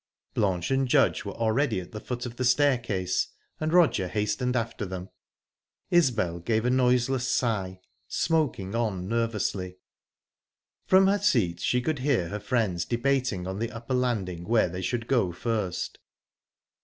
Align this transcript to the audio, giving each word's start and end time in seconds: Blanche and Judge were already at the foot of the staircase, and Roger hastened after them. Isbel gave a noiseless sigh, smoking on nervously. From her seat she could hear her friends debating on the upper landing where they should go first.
Blanche 0.33 0.71
and 0.71 0.87
Judge 0.87 1.23
were 1.25 1.35
already 1.35 1.79
at 1.79 1.91
the 1.91 1.99
foot 1.99 2.25
of 2.25 2.37
the 2.37 2.43
staircase, 2.43 3.27
and 3.59 3.71
Roger 3.71 4.07
hastened 4.07 4.55
after 4.55 4.83
them. 4.83 5.09
Isbel 5.91 6.39
gave 6.39 6.65
a 6.65 6.71
noiseless 6.71 7.27
sigh, 7.27 7.81
smoking 8.07 8.73
on 8.73 9.07
nervously. 9.07 9.77
From 10.87 11.05
her 11.05 11.19
seat 11.19 11.59
she 11.59 11.81
could 11.83 11.99
hear 11.99 12.29
her 12.29 12.39
friends 12.39 12.83
debating 12.83 13.45
on 13.45 13.59
the 13.59 13.69
upper 13.69 13.93
landing 13.93 14.43
where 14.45 14.69
they 14.69 14.81
should 14.81 15.05
go 15.05 15.31
first. 15.31 15.99